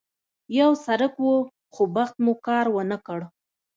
یو 0.59 0.71
سړک 0.85 1.13
و، 1.25 1.29
خو 1.73 1.83
بخت 1.95 2.15
مو 2.23 2.33
کار 2.45 2.65
ونه 2.71 2.97
کړ. 3.05 3.19